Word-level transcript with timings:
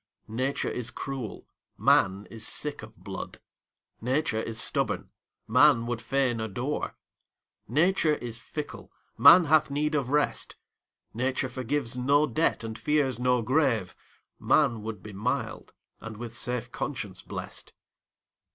Nature 0.27 0.67
is 0.67 0.89
cruel, 0.89 1.47
man 1.77 2.25
is 2.31 2.43
sick 2.47 2.81
of 2.81 2.97
blood; 2.97 3.39
Nature 4.01 4.39
is 4.41 4.59
stubborn, 4.59 5.11
man 5.47 5.85
would 5.85 6.01
fain 6.01 6.39
adore; 6.41 6.97
Nature 7.67 8.15
is 8.15 8.39
fickle, 8.39 8.91
man 9.15 9.43
hath 9.43 9.69
need 9.69 9.93
of 9.93 10.09
rest; 10.09 10.55
Nature 11.13 11.49
forgives 11.49 11.95
no 11.97 12.25
debt, 12.25 12.63
and 12.63 12.79
fears 12.79 13.19
no 13.19 13.43
grave; 13.43 13.95
Man 14.39 14.81
would 14.81 15.03
be 15.03 15.13
mild, 15.13 15.71
and 15.99 16.17
with 16.17 16.35
safe 16.35 16.71
conscience 16.71 17.21
blest. 17.21 17.73